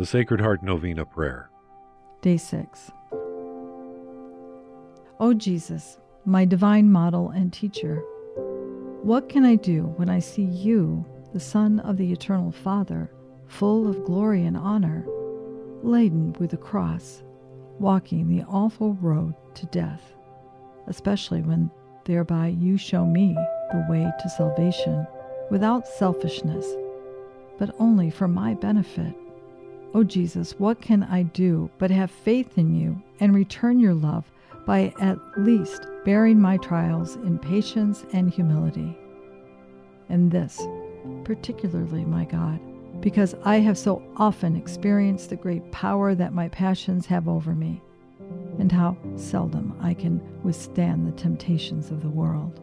The 0.00 0.06
Sacred 0.06 0.40
Heart 0.40 0.62
Novena 0.62 1.04
Prayer. 1.04 1.50
Day 2.22 2.38
6. 2.38 2.90
O 5.20 5.34
Jesus, 5.36 5.98
my 6.24 6.46
divine 6.46 6.90
model 6.90 7.28
and 7.28 7.52
teacher, 7.52 7.96
what 9.02 9.28
can 9.28 9.44
I 9.44 9.56
do 9.56 9.82
when 9.98 10.08
I 10.08 10.18
see 10.18 10.44
you, 10.44 11.04
the 11.34 11.38
Son 11.38 11.80
of 11.80 11.98
the 11.98 12.10
Eternal 12.12 12.50
Father, 12.50 13.10
full 13.46 13.86
of 13.86 14.02
glory 14.06 14.46
and 14.46 14.56
honor, 14.56 15.04
laden 15.82 16.34
with 16.38 16.52
the 16.52 16.56
cross, 16.56 17.22
walking 17.78 18.26
the 18.26 18.44
awful 18.44 18.94
road 19.02 19.34
to 19.56 19.66
death, 19.66 20.14
especially 20.86 21.42
when 21.42 21.70
thereby 22.06 22.46
you 22.46 22.78
show 22.78 23.04
me 23.04 23.34
the 23.70 23.86
way 23.90 24.10
to 24.22 24.30
salvation 24.30 25.06
without 25.50 25.86
selfishness, 25.86 26.66
but 27.58 27.74
only 27.78 28.08
for 28.08 28.28
my 28.28 28.54
benefit? 28.54 29.14
O 29.92 30.04
Jesus, 30.04 30.52
what 30.58 30.80
can 30.80 31.02
I 31.02 31.24
do 31.24 31.68
but 31.78 31.90
have 31.90 32.10
faith 32.10 32.58
in 32.58 32.74
you 32.74 33.02
and 33.18 33.34
return 33.34 33.80
your 33.80 33.94
love 33.94 34.30
by 34.64 34.94
at 35.00 35.18
least 35.36 35.86
bearing 36.04 36.40
my 36.40 36.58
trials 36.58 37.16
in 37.16 37.38
patience 37.38 38.04
and 38.12 38.30
humility? 38.30 38.96
And 40.08 40.30
this, 40.30 40.60
particularly, 41.24 42.04
my 42.04 42.24
God, 42.24 42.60
because 43.00 43.34
I 43.44 43.56
have 43.56 43.76
so 43.78 44.02
often 44.16 44.54
experienced 44.54 45.30
the 45.30 45.36
great 45.36 45.72
power 45.72 46.14
that 46.14 46.34
my 46.34 46.48
passions 46.48 47.06
have 47.06 47.28
over 47.28 47.54
me, 47.54 47.82
and 48.58 48.70
how 48.70 48.96
seldom 49.16 49.76
I 49.80 49.94
can 49.94 50.20
withstand 50.44 51.06
the 51.06 51.16
temptations 51.20 51.90
of 51.90 52.02
the 52.02 52.08
world. 52.08 52.60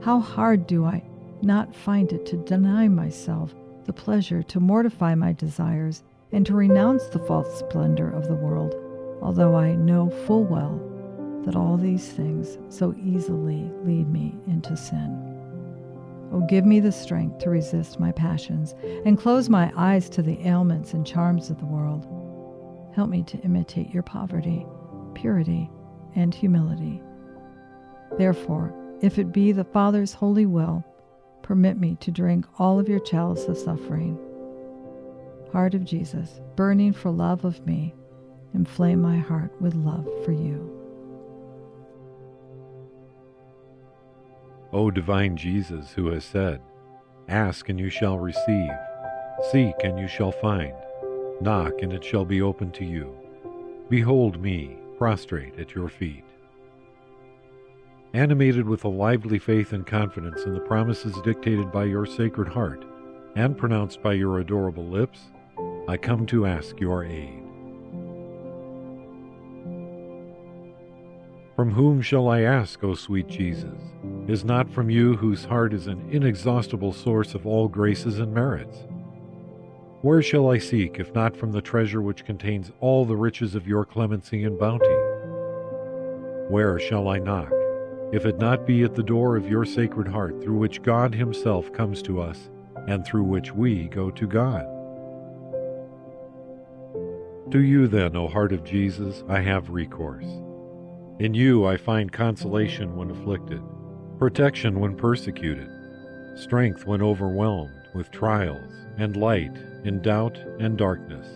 How 0.00 0.20
hard 0.20 0.66
do 0.66 0.84
I 0.84 1.02
not 1.42 1.74
find 1.74 2.12
it 2.12 2.24
to 2.26 2.36
deny 2.36 2.86
myself 2.86 3.54
the 3.84 3.92
pleasure 3.92 4.42
to 4.44 4.60
mortify 4.60 5.14
my 5.14 5.32
desires 5.32 6.04
and 6.32 6.44
to 6.46 6.54
renounce 6.54 7.04
the 7.06 7.18
false 7.18 7.58
splendor 7.58 8.10
of 8.10 8.28
the 8.28 8.34
world, 8.34 8.74
although 9.22 9.56
I 9.56 9.74
know 9.74 10.10
full 10.10 10.44
well 10.44 10.80
that 11.44 11.56
all 11.56 11.76
these 11.76 12.08
things 12.08 12.58
so 12.68 12.94
easily 13.02 13.70
lead 13.84 14.08
me 14.08 14.36
into 14.46 14.76
sin. 14.76 15.24
Oh, 16.30 16.40
give 16.40 16.66
me 16.66 16.80
the 16.80 16.92
strength 16.92 17.38
to 17.38 17.50
resist 17.50 17.98
my 17.98 18.12
passions 18.12 18.74
and 19.06 19.18
close 19.18 19.48
my 19.48 19.72
eyes 19.76 20.10
to 20.10 20.22
the 20.22 20.38
ailments 20.46 20.92
and 20.92 21.06
charms 21.06 21.48
of 21.48 21.58
the 21.58 21.64
world. 21.64 22.06
Help 22.94 23.08
me 23.08 23.22
to 23.22 23.38
imitate 23.38 23.94
your 23.94 24.02
poverty, 24.02 24.66
purity, 25.14 25.70
and 26.14 26.34
humility. 26.34 27.00
Therefore, 28.18 28.74
if 29.00 29.18
it 29.18 29.32
be 29.32 29.52
the 29.52 29.64
Father's 29.64 30.12
holy 30.12 30.44
will, 30.44 30.84
permit 31.42 31.78
me 31.78 31.96
to 32.00 32.10
drink 32.10 32.44
all 32.58 32.78
of 32.78 32.88
your 32.88 33.00
chalice 33.00 33.44
of 33.44 33.56
suffering 33.56 34.18
Heart 35.52 35.74
of 35.74 35.84
Jesus, 35.84 36.40
burning 36.56 36.92
for 36.92 37.10
love 37.10 37.44
of 37.44 37.64
me, 37.66 37.94
inflame 38.54 39.00
my 39.00 39.16
heart 39.16 39.50
with 39.60 39.74
love 39.74 40.06
for 40.24 40.32
you. 40.32 40.74
O 44.72 44.90
divine 44.90 45.36
Jesus, 45.36 45.92
who 45.92 46.08
has 46.08 46.24
said, 46.24 46.60
Ask 47.28 47.70
and 47.70 47.80
you 47.80 47.88
shall 47.88 48.18
receive, 48.18 48.70
seek 49.50 49.74
and 49.82 49.98
you 49.98 50.06
shall 50.06 50.32
find, 50.32 50.74
knock 51.40 51.72
and 51.80 51.92
it 51.92 52.04
shall 52.04 52.26
be 52.26 52.42
opened 52.42 52.74
to 52.74 52.84
you. 52.84 53.14
Behold 53.88 54.42
me, 54.42 54.76
prostrate 54.98 55.58
at 55.58 55.74
your 55.74 55.88
feet. 55.88 56.24
Animated 58.12 58.66
with 58.66 58.84
a 58.84 58.88
lively 58.88 59.38
faith 59.38 59.72
and 59.72 59.86
confidence 59.86 60.42
in 60.42 60.52
the 60.52 60.60
promises 60.60 61.14
dictated 61.22 61.72
by 61.72 61.84
your 61.84 62.04
sacred 62.04 62.48
heart 62.48 62.84
and 63.36 63.56
pronounced 63.56 64.02
by 64.02 64.12
your 64.12 64.40
adorable 64.40 64.86
lips, 64.86 65.20
I 65.88 65.96
come 65.96 66.26
to 66.26 66.44
ask 66.44 66.78
your 66.78 67.02
aid. 67.02 67.42
From 71.56 71.70
whom 71.70 72.02
shall 72.02 72.28
I 72.28 72.42
ask, 72.42 72.84
O 72.84 72.92
sweet 72.94 73.26
Jesus? 73.26 73.80
Is 74.26 74.44
not 74.44 74.68
from 74.68 74.90
you 74.90 75.16
whose 75.16 75.46
heart 75.46 75.72
is 75.72 75.86
an 75.86 76.06
inexhaustible 76.10 76.92
source 76.92 77.32
of 77.32 77.46
all 77.46 77.68
graces 77.68 78.18
and 78.18 78.34
merits? 78.34 78.84
Where 80.02 80.20
shall 80.20 80.50
I 80.50 80.58
seek 80.58 81.00
if 81.00 81.14
not 81.14 81.34
from 81.34 81.52
the 81.52 81.62
treasure 81.62 82.02
which 82.02 82.26
contains 82.26 82.70
all 82.80 83.06
the 83.06 83.16
riches 83.16 83.54
of 83.54 83.66
your 83.66 83.86
clemency 83.86 84.44
and 84.44 84.58
bounty? 84.58 84.94
Where 86.50 86.78
shall 86.78 87.08
I 87.08 87.18
knock, 87.18 87.50
if 88.12 88.26
it 88.26 88.36
not 88.36 88.66
be 88.66 88.82
at 88.82 88.94
the 88.94 89.02
door 89.02 89.36
of 89.36 89.48
your 89.48 89.64
sacred 89.64 90.08
heart 90.08 90.42
through 90.42 90.58
which 90.58 90.82
God 90.82 91.14
Himself 91.14 91.72
comes 91.72 92.02
to 92.02 92.20
us 92.20 92.50
and 92.86 93.06
through 93.06 93.24
which 93.24 93.54
we 93.54 93.88
go 93.88 94.10
to 94.10 94.26
God? 94.26 94.77
To 97.52 97.60
you, 97.60 97.88
then, 97.88 98.14
O 98.14 98.28
heart 98.28 98.52
of 98.52 98.62
Jesus, 98.62 99.24
I 99.26 99.40
have 99.40 99.70
recourse. 99.70 100.26
In 101.18 101.32
you 101.32 101.64
I 101.64 101.78
find 101.78 102.12
consolation 102.12 102.94
when 102.94 103.10
afflicted, 103.10 103.62
protection 104.18 104.80
when 104.80 104.94
persecuted, 104.94 105.70
strength 106.36 106.84
when 106.84 107.00
overwhelmed 107.00 107.88
with 107.94 108.10
trials, 108.10 108.74
and 108.98 109.16
light 109.16 109.56
in 109.84 110.02
doubt 110.02 110.36
and 110.60 110.76
darkness. 110.76 111.26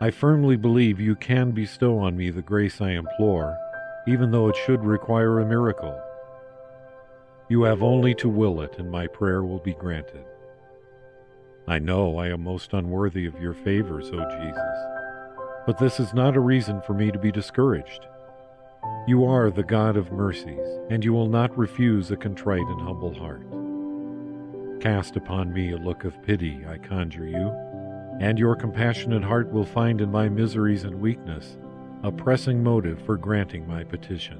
I 0.00 0.12
firmly 0.12 0.56
believe 0.56 1.00
you 1.00 1.16
can 1.16 1.50
bestow 1.50 1.98
on 1.98 2.16
me 2.16 2.30
the 2.30 2.42
grace 2.42 2.80
I 2.80 2.90
implore, 2.90 3.58
even 4.06 4.30
though 4.30 4.48
it 4.48 4.56
should 4.64 4.84
require 4.84 5.40
a 5.40 5.46
miracle. 5.46 6.00
You 7.48 7.64
have 7.64 7.82
only 7.82 8.14
to 8.16 8.28
will 8.28 8.60
it, 8.60 8.78
and 8.78 8.88
my 8.88 9.08
prayer 9.08 9.42
will 9.42 9.58
be 9.58 9.74
granted. 9.74 10.24
I 11.66 11.78
know 11.78 12.18
I 12.18 12.28
am 12.28 12.44
most 12.44 12.74
unworthy 12.74 13.24
of 13.24 13.40
your 13.40 13.54
favors, 13.54 14.10
O 14.12 14.18
Jesus, 14.38 15.64
but 15.66 15.78
this 15.78 15.98
is 15.98 16.12
not 16.12 16.36
a 16.36 16.40
reason 16.40 16.82
for 16.82 16.92
me 16.92 17.10
to 17.10 17.18
be 17.18 17.32
discouraged. 17.32 18.06
You 19.06 19.24
are 19.24 19.50
the 19.50 19.62
God 19.62 19.96
of 19.96 20.12
mercies, 20.12 20.60
and 20.90 21.02
you 21.02 21.14
will 21.14 21.28
not 21.28 21.56
refuse 21.56 22.10
a 22.10 22.18
contrite 22.18 22.66
and 22.66 22.80
humble 22.82 23.14
heart. 23.14 23.46
Cast 24.82 25.16
upon 25.16 25.54
me 25.54 25.72
a 25.72 25.78
look 25.78 26.04
of 26.04 26.22
pity, 26.22 26.66
I 26.68 26.76
conjure 26.76 27.26
you, 27.26 27.48
and 28.20 28.38
your 28.38 28.56
compassionate 28.56 29.24
heart 29.24 29.50
will 29.50 29.64
find 29.64 30.02
in 30.02 30.12
my 30.12 30.28
miseries 30.28 30.84
and 30.84 31.00
weakness 31.00 31.56
a 32.02 32.12
pressing 32.12 32.62
motive 32.62 33.00
for 33.06 33.16
granting 33.16 33.66
my 33.66 33.84
petition. 33.84 34.38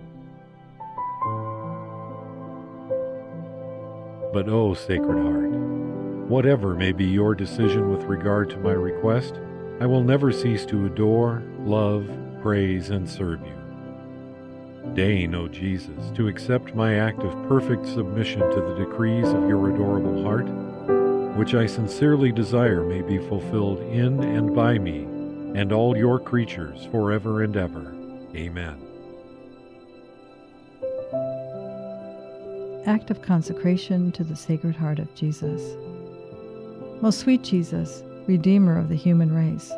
But, 4.34 4.48
O 4.48 4.70
oh, 4.70 4.74
Sacred 4.74 5.22
Heart, 5.22 5.83
Whatever 6.28 6.74
may 6.74 6.92
be 6.92 7.04
your 7.04 7.34
decision 7.34 7.90
with 7.90 8.04
regard 8.04 8.48
to 8.50 8.56
my 8.56 8.72
request, 8.72 9.34
I 9.80 9.86
will 9.86 10.02
never 10.02 10.32
cease 10.32 10.64
to 10.66 10.86
adore, 10.86 11.42
love, 11.58 12.08
praise, 12.40 12.88
and 12.88 13.08
serve 13.08 13.40
you. 13.42 14.92
Deign, 14.94 15.34
O 15.34 15.48
Jesus, 15.48 16.10
to 16.14 16.28
accept 16.28 16.74
my 16.74 16.94
act 16.94 17.22
of 17.22 17.48
perfect 17.48 17.86
submission 17.86 18.40
to 18.40 18.60
the 18.60 18.74
decrees 18.86 19.28
of 19.28 19.46
your 19.48 19.68
adorable 19.74 20.22
heart, 20.22 20.46
which 21.36 21.54
I 21.54 21.66
sincerely 21.66 22.32
desire 22.32 22.82
may 22.84 23.02
be 23.02 23.18
fulfilled 23.18 23.80
in 23.80 24.22
and 24.22 24.54
by 24.54 24.78
me 24.78 25.02
and 25.54 25.72
all 25.72 25.96
your 25.96 26.18
creatures 26.18 26.86
forever 26.90 27.42
and 27.42 27.54
ever. 27.56 27.94
Amen. 28.34 28.80
Act 32.86 33.10
of 33.10 33.20
consecration 33.20 34.10
to 34.12 34.24
the 34.24 34.36
Sacred 34.36 34.76
Heart 34.76 34.98
of 34.98 35.14
Jesus. 35.14 35.76
Most 37.04 37.20
sweet 37.20 37.42
Jesus, 37.42 38.02
Redeemer 38.26 38.78
of 38.78 38.88
the 38.88 38.94
human 38.94 39.30
race, 39.30 39.70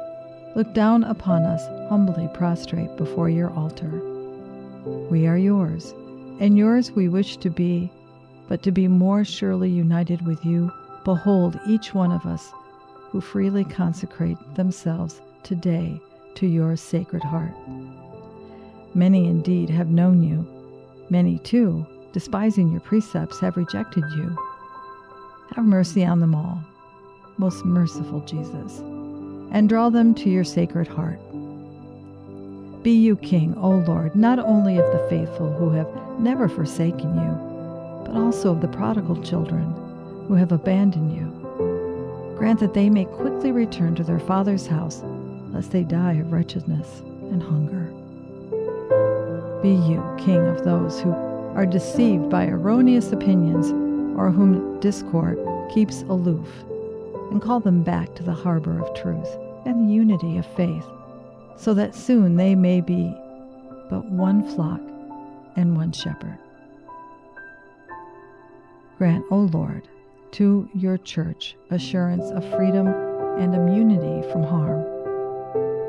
look 0.55 0.73
down 0.75 1.03
upon 1.03 1.43
us 1.43 1.61
humbly 1.89 2.31
prostrate 2.33 2.97
before 2.97 3.29
your 3.29 3.51
altar. 3.51 4.01
We 5.11 5.27
are 5.27 5.37
yours, 5.37 5.93
and 6.39 6.57
yours 6.57 6.93
we 6.93 7.09
wish 7.09 7.39
to 7.39 7.51
be, 7.51 7.91
but 8.47 8.63
to 8.63 8.71
be 8.71 8.87
more 8.87 9.25
surely 9.25 9.69
united 9.69 10.25
with 10.25 10.45
you, 10.45 10.71
behold 11.05 11.59
each 11.67 11.93
one 11.93 12.13
of 12.13 12.25
us 12.27 12.53
who 13.11 13.21
freely 13.21 13.65
consecrate 13.65 14.39
themselves 14.55 15.21
today 15.43 16.01
to 16.37 16.47
your 16.47 16.77
sacred 16.77 17.25
heart. 17.25 17.57
Many 18.95 19.27
indeed 19.27 19.69
have 19.71 19.89
known 19.89 20.23
you, 20.23 20.47
many 21.11 21.41
too, 21.41 21.85
despising 22.13 22.71
your 22.71 22.83
precepts, 22.83 23.41
have 23.41 23.57
rejected 23.57 24.05
you. 24.17 24.39
Have 25.57 25.65
mercy 25.65 26.05
on 26.05 26.21
them 26.21 26.33
all 26.33 26.63
most 27.39 27.65
merciful 27.65 28.21
Jesus, 28.21 28.79
and 29.51 29.69
draw 29.69 29.91
them 29.91 30.15
to 30.15 30.31
your 30.31 30.45
sacred 30.45 30.89
heart. 30.89 31.21
Be 32.83 32.93
you 32.93 33.17
King, 33.17 33.55
O 33.59 33.71
Lord, 33.71 34.15
not 34.15 34.39
only 34.39 34.79
of 34.79 34.93
the 34.93 35.07
faithful 35.11 35.53
who 35.53 35.71
have 35.71 35.89
never 36.19 36.49
forsaken 36.49 37.15
you, 37.15 38.05
but 38.07 38.17
also 38.17 38.53
of 38.53 38.61
the 38.61 38.69
prodigal 38.69 39.23
children 39.23 39.65
who 40.29 40.35
have 40.35 40.53
abandoned 40.53 41.13
you. 41.15 42.35
Grant 42.39 42.61
that 42.61 42.75
they 42.75 42.89
may 42.89 43.05
quickly 43.05 43.53
return 43.53 43.95
to 43.97 44.05
their 44.05 44.21
father's 44.21 44.67
house, 44.67 45.03
lest 45.51 45.73
they 45.73 45.83
die 45.83 46.15
of 46.15 46.33
wretchedness 46.33 47.01
and 47.01 47.43
hunger. 47.43 47.93
Be 49.63 49.71
you 49.71 50.03
King 50.19 50.47
of 50.47 50.65
those 50.65 51.01
who 51.01 51.13
are 51.13 51.67
deceived 51.67 52.31
by 52.31 52.47
erroneous 52.47 53.13
opinions 53.13 53.73
or 54.19 54.31
whom 54.31 54.79
discord 54.81 55.39
keeps 55.73 56.03
aloof 56.03 56.49
and 57.31 57.43
call 57.43 57.61
them 57.61 57.83
back 57.83 58.15
to 58.15 58.23
the 58.23 58.33
harbor 58.33 58.81
of 58.81 58.95
truth 58.95 59.29
and 59.65 59.89
the 59.89 59.93
unity 59.93 60.39
of 60.39 60.47
faith, 60.55 60.87
so 61.57 61.75
that 61.75 61.95
soon 61.95 62.37
they 62.37 62.55
may 62.55 62.81
be 62.81 63.15
but 63.91 64.05
one 64.07 64.43
flock 64.55 64.81
and 65.57 65.77
one 65.77 65.93
shepherd. 65.93 66.39
Grant, 68.99 69.25
O 69.31 69.49
Lord, 69.53 69.89
to 70.33 70.69
your 70.75 70.99
church 70.99 71.57
assurance 71.71 72.31
of 72.31 72.49
freedom 72.57 72.87
and 72.87 73.55
immunity 73.55 74.29
from 74.31 74.43
harm. 74.43 74.85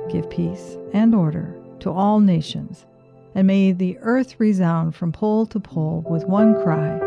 Give 0.10 0.30
peace 0.30 0.78
and 0.94 1.14
order 1.14 1.56
to 1.80 1.92
all 1.92 2.20
nations, 2.20 2.86
and 3.36 3.48
may 3.48 3.72
the 3.72 3.98
earth 4.02 4.40
resound 4.40 4.96
from 4.96 5.12
pole 5.12 5.46
to 5.48 5.60
pole 5.60 6.04
with 6.10 6.26
one 6.26 6.62
cry 6.62 7.00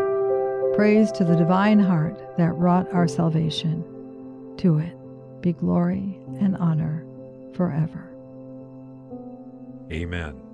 Praise 0.75 1.11
to 1.11 1.25
the 1.25 1.35
divine 1.35 1.79
heart 1.79 2.17
that 2.37 2.53
wrought 2.53 2.91
our 2.93 3.07
salvation. 3.07 3.83
To 4.61 4.77
it 4.77 4.93
be 5.41 5.53
glory 5.53 6.19
and 6.39 6.55
honor 6.55 7.03
forever. 7.55 8.11
Amen. 9.91 10.50